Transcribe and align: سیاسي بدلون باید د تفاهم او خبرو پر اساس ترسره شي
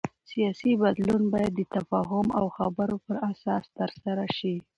سیاسي 0.31 0.71
بدلون 0.83 1.23
باید 1.33 1.53
د 1.55 1.61
تفاهم 1.75 2.27
او 2.39 2.45
خبرو 2.57 2.97
پر 3.05 3.15
اساس 3.31 3.65
ترسره 3.79 4.25
شي 4.37 4.55